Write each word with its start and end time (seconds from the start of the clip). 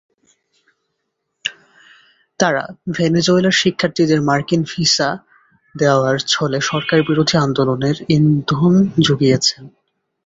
তাঁরা 2.39 2.63
ভেনেজুয়েলার 2.95 3.59
শিক্ষার্থীদের 3.61 4.19
মার্কিন 4.21 4.61
ভিসা 4.69 5.09
দেওয়ার 5.75 6.15
ছলে 6.27 6.57
সরকারবিরোধী 6.61 7.35
আন্দোলনে 7.37 7.89
ইন্ধন 8.15 8.73
জুগিয়েছেন। 9.01 9.63